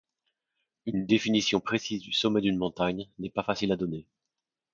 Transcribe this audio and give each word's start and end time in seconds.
Une 0.87 1.05
définition 1.05 1.59
précise 1.59 2.01
du 2.01 2.11
sommet 2.11 2.41
d'une 2.41 2.57
montagne 2.57 3.07
n'est 3.19 3.29
pas 3.29 3.43
facile 3.43 3.71
à 3.71 3.75
donner. 3.75 4.07